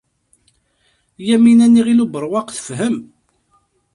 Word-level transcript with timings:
Yamina 1.27 1.67
n 1.67 1.75
Yiɣil 1.77 2.03
Ubeṛwaq 2.05 2.47
tefhem. 2.51 2.97